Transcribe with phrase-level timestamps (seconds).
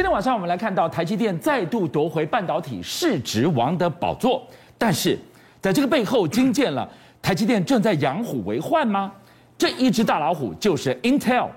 [0.00, 4.42] 今天晚上我们来看到台积电再度夺回半导体市值王的宝座，
[4.78, 5.18] 但是
[5.60, 6.88] 在这个背后惊见了
[7.20, 9.12] 台积电正在养虎为患吗？
[9.58, 11.48] 这一只大老虎就是 Intel，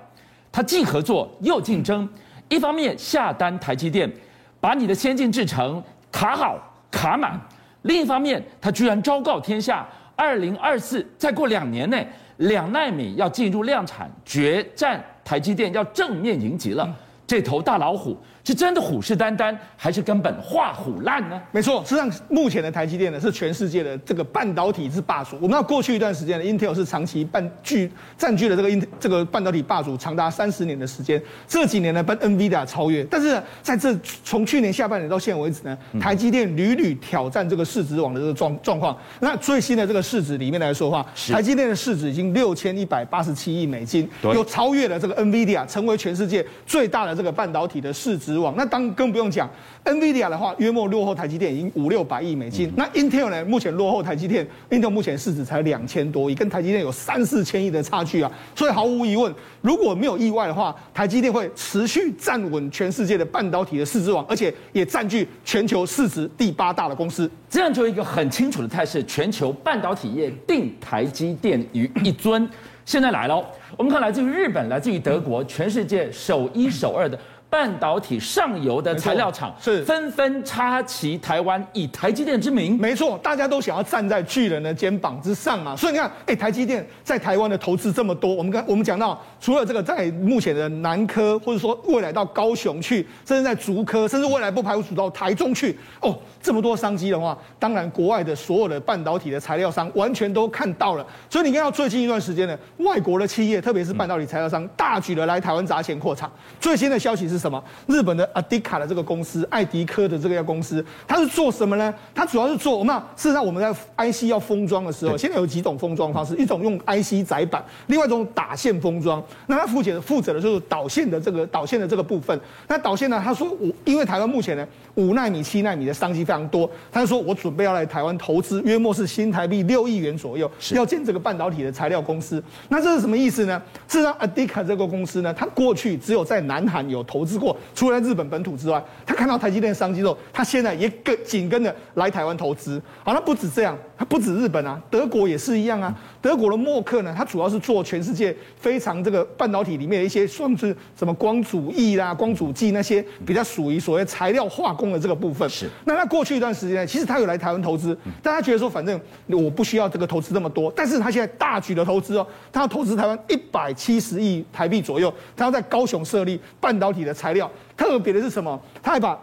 [0.52, 2.06] 它既合作又竞争，
[2.50, 4.12] 一方面下单台积电，
[4.60, 5.82] 把你的先进制程
[6.12, 6.58] 卡好
[6.90, 7.40] 卡满；
[7.80, 12.06] 另一方面，它居然昭告天下，二零二四再过两年内
[12.36, 16.94] 两纳米要进入量产，决战台积电要正面迎击了。
[17.26, 18.14] 这头大老虎
[18.44, 21.40] 是真的虎视眈眈，还是根本画虎烂呢？
[21.50, 25.36] 没错，实际上目前的台积电呢是全世界的这个半导体之霸主。
[25.36, 31.20] 我们知道过去一段时间呢，Intel 是长期半据占据了这个 Int 这个半导体霸主长达三十年的时间。
[31.48, 38.94] 这几年呢被 NVIDIA 超越，但是呢在这从去年下半年到现在为止呢，台积电屡屡挑战这个市值网的这个状状况。
[39.20, 48.54] 那最新的这个市值里面来说的话，台积电的市值已经六千一百八十七亿美金，又超越了这个 NVIDIA，成为全世界最大的这个半导体的市值王。
[48.56, 49.48] 那当更不用讲
[49.84, 52.72] ，NVIDIA 的话约莫落后台积电已经五六百亿美金。
[52.76, 58.30] 那 Intel 呢，目前落后台积电，Intel 目前市值才两千多亿，跟台积电有三四千亿的差距啊。
[58.54, 67.30] 所以毫无疑问，如果没有意外的话，台积电会持续站稳全世界的半导体的市值王，而且也占据全球市值第八大的公司。
[67.48, 72.48] 这样就一个很清楚的态势，全球半导体业定台积电于一尊。
[72.84, 73.42] 现在来了，
[73.78, 77.18] 我们看来自于日本，来自于德国，全世界首一首二的。
[77.54, 82.76] 半导体上游的材料厂是纷纷插旗台湾，以台积电之名。
[82.76, 85.76] 没错，大家都想要站在巨人的肩膀之上嘛。
[85.76, 101.06] 所以你看，哎，台积电在台湾的投资这么多，我们刚我们讲到，除了这个在目前的南科，或者说未来到高雄去，甚至在竹科，甚至未来不排除到台中去，哦，这么多商机的话，当然国外的所有的半导体的材料商完全都看到了。
[101.30, 106.28] 所以你看到最近一段时间呢，外国的企业，特别是半导体材料商，大举的来台湾砸钱扩厂。
[106.58, 107.43] 最新的消息是。
[107.44, 107.62] 什么？
[107.86, 111.92] 日本的阿迪卡的这个公司，爱迪科的这个公司，它是做什么呢？
[112.14, 119.22] 它主要是做，那事实上我们在 IC 要封装的时候，现在有几种封装方式，一种用 IC 载板，另外一种打线封装。
[119.46, 122.40] 那它负责负责的就是导线的这个导线的这个部分。
[122.66, 123.20] 那导线呢？
[123.22, 132.42] 他说我因为台湾目前呢五纳米、七纳米的商机非常多，他就说我准备要来台湾投资，约莫是新台币六亿元左右，要建这个半导体的材料公司。
[132.70, 133.60] 那这是什么意思呢？
[133.86, 137.33] 事实上，阿迪卡这个公司呢，它过去只有在南韩有投资。
[137.38, 142.80] 过除了日本本土之外，他看到台积电商机之后，他现在也跟紧跟着来台湾投资。
[143.02, 145.94] 好，那不止这样，他不止日本啊，德国也是一样啊。
[146.20, 155.48] 德国的默克呢，它主要是做全世界非常这个半导体里面的一些，算是什么光阻液啦、光阻剂那些比较属于所谓材料化工的这个部分。
[155.48, 155.68] 是。
[155.84, 167.50] 那他过去一段时间呢，其实他有来台湾投资，但他觉得说，反正我不需要这个投资这么多，但是他现在大举的投资哦，他要投资台湾一百七十亿台币左右，他要在高雄设立半导体的材料。
[167.76, 168.58] 特别的是什么？
[168.82, 169.18] 他还把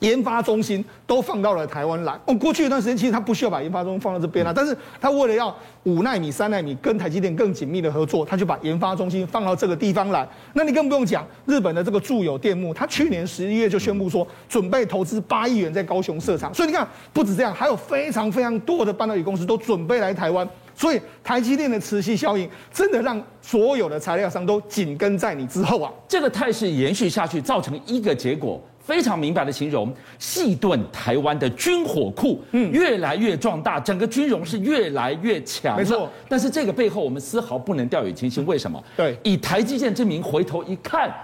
[0.00, 2.18] 研发中心都放到了台湾来。
[2.26, 5.54] 哦，过去一段时间其实他不需要把研发中心放到这边了，但是他为了要
[5.84, 10.28] 五纳米、三纳米跟台积电更紧密的合作，他就把研发中心放到这个地方来。
[10.54, 16.52] 那你更不用讲，日本的这个住友电木，他去年十一月就宣布说准备投资八亿元在高雄设厂。
[16.54, 20.48] 所以你看，不止这样，还有非常非常多的半导体公司都准备来台湾。
[20.74, 25.92] 所以台积电的磁吸效应，真的让所有的材料商都紧跟在你之后啊！
[26.06, 35.76] 这个态势延续下去，造成一个结果，非常明白的形容：细盾台湾的军火库，嗯，越来越壮大，整个军容是越来越强。
[35.76, 38.46] 没错，但是这个背后，我们丝毫不能掉以轻心。
[38.46, 38.82] 为什么？
[38.96, 41.14] 对，以台积电之名，回头一看。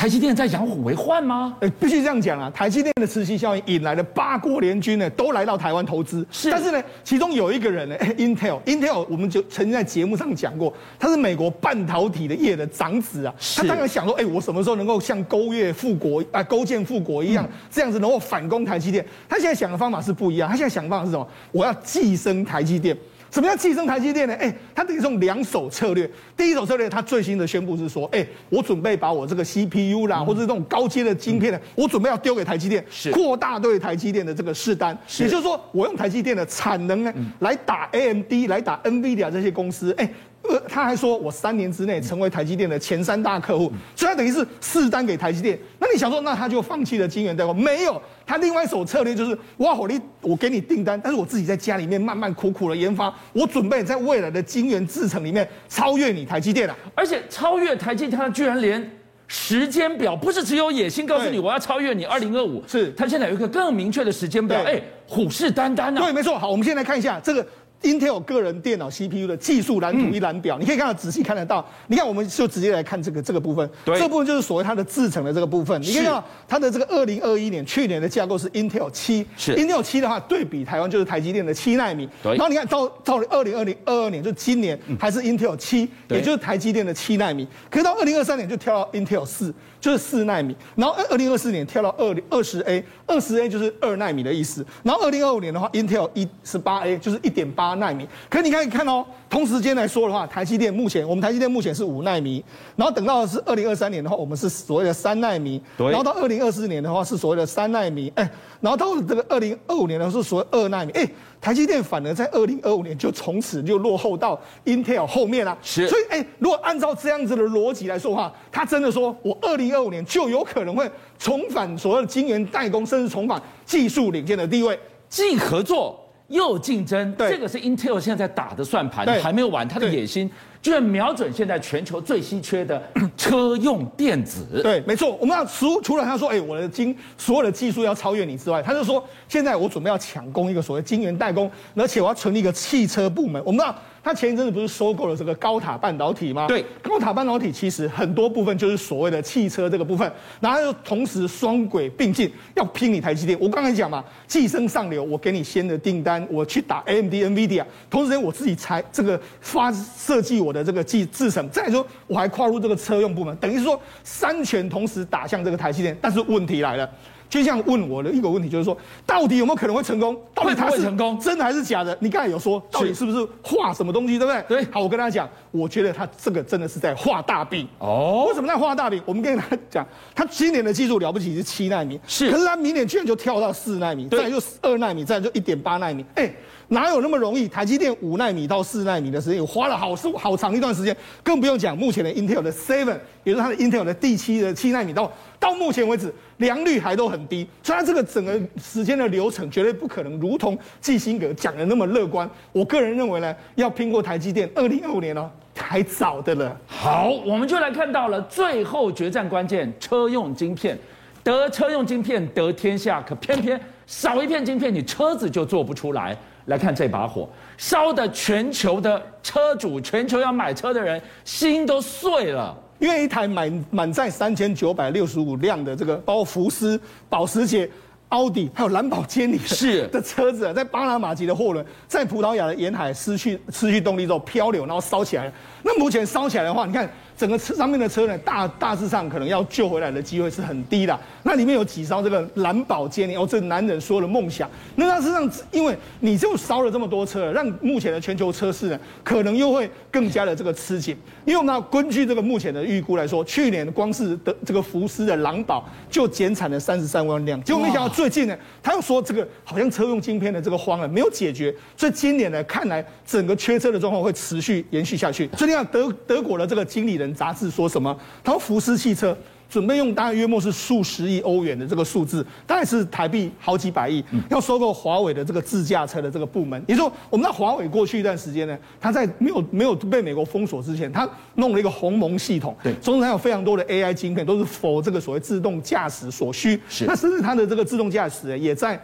[0.00, 1.54] 台积电在养虎为患吗？
[1.60, 2.50] 哎，必须这样讲啊！
[2.54, 6.26] 台积电的磁吸效应引来了八国联军呢，都来到台湾投资。
[6.30, 13.34] 是，但是呢，其中有一个人呢，Intel，Intel，我们就曾经在节目上讲过，他是美国半导体的业的长子啊。
[13.54, 19.04] 他当然想说，哎，我什么时候能够像勾越复国啊，勾践复国一样，这样子能够反攻台积电？
[19.28, 21.28] 他现在想的方法是不一样，他现在想的方法是什么？
[21.52, 22.96] 我要寄生台积电。
[23.30, 24.34] 什么叫寄生台积电呢？
[24.34, 26.10] 哎，它等于用两手策略。
[26.36, 34.96] 第一手策略，它最新的宣布是说，哎，我准备把我这个 CPU 啦，或者这种高阶的晶片呢，我准备要丢给台积电，扩大对台积电的这个试单。
[35.18, 39.94] 也就是说，我用台积电的产能呢，来打 AMD，来打 NVIDIA 这些公司。
[39.96, 40.10] 哎。
[40.48, 45.58] 呃，他还说，我三年之内成为台积电的前三大客户，所以他等于是试单给台积电。
[45.78, 47.54] 那你想说，那他就放弃了晶圆代工？
[47.54, 56.74] 没有，他另外一手策略就是，哇，火力，我给你订单，但是我自己在家里面慢慢苦苦的研发，我准备在未来的晶圆制程里面超越你台积电了。
[56.94, 58.90] 而且超越台积电，他居然连
[59.28, 66.02] 时间表不是只有野心，告诉你我要超越你二零二五，是他现在有一个更明确的时间表，哎，虎视眈眈啊。
[66.02, 66.38] 对，没错。
[66.38, 67.46] 好，我们先来看一下这个。
[67.82, 71.66] Intel 个人电脑 CPU 的技术蓝图一览表，嗯、你可以看到仔细看得到。
[71.86, 75.80] 你看，我们就直接来看这个这个部分，对这部分就是所谓它的制程的这个部分。
[75.80, 82.06] 你可以看到它的这个二零二一年去年的架构是 Intel 七是，Intel 七的话对比台湾就是台积电的七纳米。
[82.22, 87.48] 对然后你看到到二零二零二二年就今年还是 Intel 七、嗯，也就是台积电的七纳米。
[87.70, 90.54] 可是到二零二三年就跳到 Intel 四，就是四纳米。
[90.76, 94.64] 然后二零二四年跳到二二十 A，二十 A 就是二纳米的意思。
[94.82, 98.06] 然后二零二五年的话，Intel 一十八 A 就是一点八奈米。
[98.28, 102.44] 可是你看，看哦，同时间来说的话，台积电目前，我们台积电目前是五纳米，
[102.76, 108.28] 然后等到是二零二三年的话，我们是所谓的三纳米，对然后到二零二四年的话是所谓的三纳米，哎，
[108.60, 111.08] 然后到这个二零二五年的话是所谓二纳米，哎，
[111.40, 124.78] 台积电反而在二零二五年就从此就落后到 Intel 后面了，是，所以哎，如果按照这样子的逻辑来说的话，他真的说我二零二五年就有可能会重返所谓的晶圆代工，甚至重返技术领先的地位，
[125.08, 125.99] 既合作。
[126.30, 130.30] 又竞争，对这个是 Intel 现在在打的算盘，还没有完，他的野心
[130.62, 132.82] 居然瞄准现在全球最稀缺的
[133.16, 134.60] 车用电子。
[134.62, 143.42] 对，没错，我们要除除了他说，哎，我的晶所有的技术要超越你之外，他就说，现在我准备要抢攻一个所谓晶圆代工，而且我要成立一个汽车部门。
[143.44, 143.76] 我们知道。
[144.02, 146.46] 他前一阵子不是收购了这个高塔半导体吗？
[146.46, 150.10] 对，高塔半导体其实很多部分就是所谓的汽车这个部分，
[150.40, 153.38] 然后又同时双轨并进，要拼你台积电。
[153.40, 165.96] 我刚才讲嘛，寄生上流，我给你先的订单，我去打 AMD、NVIDIA，同时间我自己才这个发设计我的这个技制程，再来说我还跨入这个车用部门，等于是说三拳同时打向这个台积电。
[166.00, 166.90] 但是问题来了。
[167.30, 170.20] 就像问我的一个问题，就是说，到底有没有可能会成功？
[170.34, 171.96] 到底他是成功，真的还是假的？
[172.00, 174.42] 你刚才有说，到底是不是画什么东西，对不对？
[174.48, 174.72] 对。
[174.72, 177.68] 好，我跟他讲，我觉得他这个真的是在画大饼。
[177.78, 178.26] 哦。
[178.28, 179.00] 为什么在画大饼？
[179.06, 182.28] 我们跟他讲，他今年的技术了不起是七纳米，是。
[182.32, 186.04] 可是他明年居然就跳到四纳米，再来就二纳米，再来就一点八纳米。
[186.16, 186.28] 哎，
[186.66, 187.46] 哪有那么容易？
[187.46, 196.12] 台积电五纳米到四纳米的时间，花了好是好长一段时间，更不用讲目前的 Intel 的 Seven，也就是它的 Intel 的第七的七纳米到到目前为止。
[196.40, 202.28] 良率还都很低，所以它这个整个时间的流程绝对不可能如同基辛格讲的那么乐观。
[202.52, 206.56] 我个人认为呢，要拼过台积电，二零二五年呢、哦、还早的了。
[206.66, 210.76] 好，我们就来看到了最后决战关键，车用晶片，
[211.22, 216.16] 得车用晶片得天下，可偏偏少一片晶片，你车子就做不出来。
[216.46, 217.28] 来看这把火，
[217.58, 222.56] 烧的全球的车主，全球要买车的人心都碎了。
[222.80, 227.70] 因为一台满满载三千九百六十五辆的这个，包括福斯、保时捷、
[228.08, 235.32] 奥迪，还有蓝宝坚尼是 的车子，在巴拿马籍的货轮，在葡萄牙的沿海失去失去动力之后漂流，然后烧起来了。
[235.62, 236.90] 那目前烧起来的话，你看。
[237.20, 240.98] 整个车上面的车呢，大大致上可能要救回来的机会是很低的。
[241.22, 244.48] 那里面有几艘这个蓝宝坚尼，哦，这男人说了梦想。
[244.76, 250.96] 那他实际上，因为你就烧了这么多车，让目前的全球车市呢，可能又会更加的这个吃紧。
[251.26, 257.38] 因为我们要根据这个目前的预估来说，去年光是的这个福斯的蓝宝就减产了三十三万辆。
[257.44, 265.28] 结果没想到最近呢，他又说这个好像车用晶片的这个荒啊没有解决，所以今年呢，看来整个缺车的状况会持续延续下去。
[265.36, 267.09] 所以你看德德国的这个经理人。
[267.14, 267.96] 杂志说什么？
[268.22, 269.16] 他说福斯汽车
[269.48, 276.62] 准备用大概约莫是数十亿欧元的这个数字，大概是台币好几百亿，要收购华为的这个自驾车的这个部门。
[276.68, 286.60] 也就是说，我们那华为过去一段时间呢，他在没有没有被美国封锁之前，他弄了一个鸿蒙系统，对，中间还有非常多的 AI 晶片，都是 for 这个所谓自动驾驶所需。
[286.68, 288.80] 是，那甚至它的这个自动驾驶也在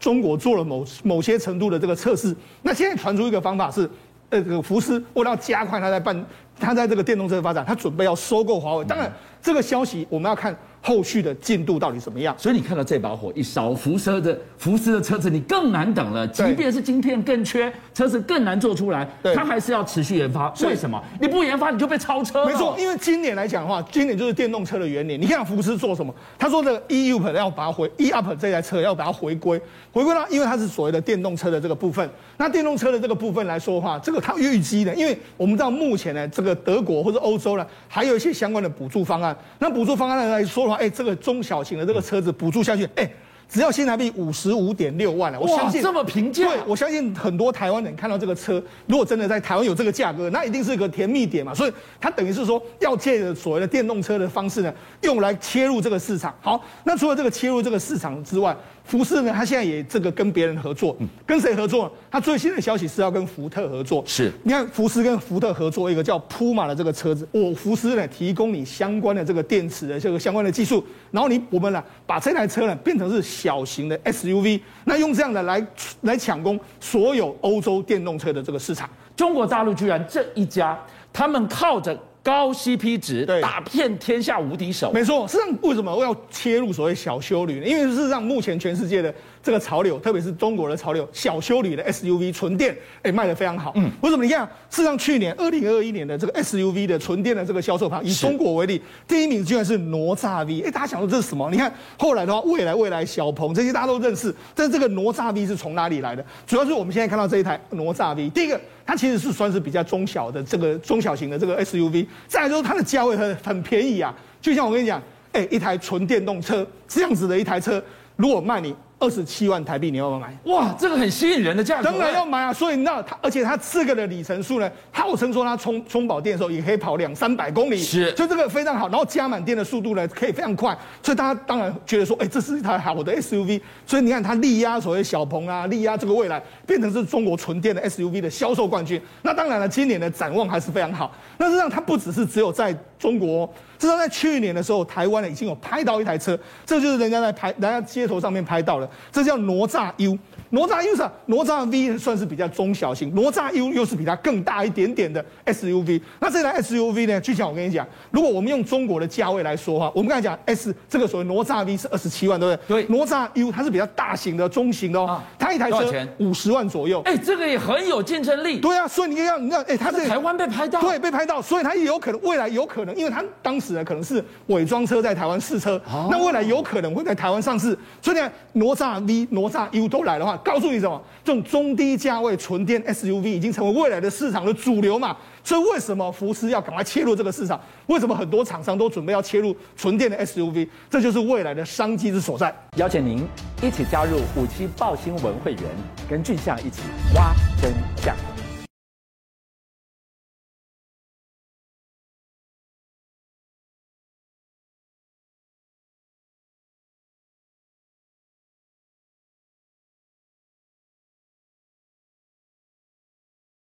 [0.00, 2.34] 中国做了某某些程度的这个测试。
[2.62, 3.88] 那现在传出一个方法是，
[4.32, 6.26] 呃，这个福斯为了要加快它在办。
[6.58, 8.84] 他在这个电动车的发展，他准备要收购华为。
[8.84, 9.10] 当然，
[9.40, 10.56] 这个消息我们要看。
[10.82, 12.34] 后续的进度到底怎么样？
[12.36, 16.26] 所以你看到这把火一烧，福斯的福斯的车子你更难等了。
[16.26, 20.52] 即便是晶片更缺，车子更难做出来，对它还是要持续研发。
[20.62, 21.00] 为什么？
[21.20, 22.46] 你不研发你就被超车了。
[22.46, 25.20] 没错，因为今年来讲的话，今年就是电动车的元年。
[25.20, 26.12] 你看福斯做什么？
[26.36, 29.60] 他说这个 e-up 要把它回 e-up 这台车要把它回归，
[29.92, 32.08] 回归到因为它是所谓的电动车的这个部分。
[32.38, 39.36] 那电动车的这个部分来说的话，这个它预计的，因为我们知道目前呢，这个德国或者欧洲呢，还有一些相关的补助方案。
[39.60, 43.08] 那补助方案来说的话，哎，这个中小型的这个车子补助下去，哎，
[43.48, 45.38] 只要新台币五十五点六万了。
[45.38, 46.48] 我相信这么平价。
[46.48, 51.54] 对，我相信很多台湾人看到这个车，如果真的在台湾有这个价格，那一定是一个甜蜜点嘛。
[51.54, 56.34] 所以它等于是说，要借着所谓的电动车的方式呢，用来切入这个市场。
[56.40, 61.90] 好，那除了这个切入这个市场之外，福斯呢，他现在也这个跟别人合作，跟谁合作？
[62.10, 64.02] 他最新的消息是要跟福特合作。
[64.06, 75.66] 是，你看福斯跟福特合作一个叫铺马的这个车子，我福斯呢提供你相关的这个电池的这个相关的技术，然后你我们呢把这台车呢变成是小型的 SUV，那用这样的来
[76.02, 78.90] 来抢攻所有欧洲电动车的这个市场。
[79.16, 80.78] 中国大陆居然这一家，
[81.12, 81.98] 他们靠着。
[82.22, 84.92] 高 CP 值，对，打遍天下无敌手。
[84.92, 87.66] 没错，实际上为什么我要切入所谓小修旅呢？
[87.66, 93.72] 因为事实上目前全世界的这个潮流，特别是中国的潮流，小修旅的 SUV 纯电，哎，卖的非常好。
[93.74, 94.24] 嗯，为什么？
[94.24, 100.60] 你看，事实上去年二零二一年的这个 SUV 的纯电的这个销售排，以中国为例，第一名居然是哪吒 V。
[100.60, 101.50] 哎，大家想说这是什么？
[101.50, 106.24] 你看后来的话，未来、未来、小鹏这些大家都认识，但是这个哪吒 V 是从哪里来的？
[106.46, 108.60] 主要是我们现在看到这一台哪吒 V，第一个。
[108.84, 117.82] 它其实是算是比较中小的这个中小型的这个 SUV，再来就是它的价位很很便宜啊，就像我跟你讲，哎，一台纯电动车这样子的一台车，
[118.16, 118.74] 如果卖你。
[119.02, 120.32] 二十七万台币，你要不要买？
[120.44, 122.52] 哇，这个很吸引人的价格，当然要买啊！
[122.52, 128.88] 所以那它，而且它这个的里程数呢，号称说它充充饱电的时候也可以跑两三百公里，是，就这个非常好。
[128.88, 133.60] 然后加满电的速度呢，可以非常快，所以大家当然觉得说，哎，这是一台好的 SUV。
[133.84, 139.02] 所以你看它力压所谓小鹏啊，力压这个未来，变成是中国纯电的 SUV 的销售冠军。
[139.22, 141.12] 那当然了，今年的展望还是非常好。
[141.38, 143.52] 那实际上它不只是只有在中国。
[143.80, 150.16] 至少在去年的时候，台湾呢已经有拍到一台车，这就是人家在拍，人家街头上面拍到了，这叫哪吒 U。
[150.52, 156.00] 哪吒 U 是哪吒 V 算是比较中小型，哪吒 U 又是比它更大一点点的 SUV。
[156.20, 162.84] 那这台 SUV 呢，就像我跟你讲，如果我们用中国的价位来说哈，我们刚才讲 S 这个所谓哪吒 V 是二十七万，对不对？
[162.84, 162.96] 对。
[162.98, 167.00] 哪吒 U 它是比较大型的、中型的哦，啊、它一台车五十万左右。
[167.06, 168.60] 哎，这个也很有竞争力。
[168.60, 177.76] 对啊，所以你要，你看，哎，它在台湾被拍到，对，被拍到，所以它也有可能未来有可能，因为它当时呢可能是伪装车在台湾试车，哦、那未来有可能会在台湾上市。
[178.02, 181.00] 所以呢，哪吒 V、哪吒 U 都来的话，告诉你什么？
[181.24, 185.16] 这种中低价位纯电 SUV 已经成为未来的市场的主流嘛？
[185.44, 187.60] 所以为什么福斯要赶快切入这个市场？
[187.86, 190.68] 为什么很多厂商都准备要切入纯电的 SUV？
[190.90, 192.54] 这就是未来的商机之所在。
[192.76, 193.26] 邀请您
[193.62, 195.62] 一起加入五七报新闻会员，
[196.08, 196.82] 跟俊相一起
[197.14, 198.31] 挖真相。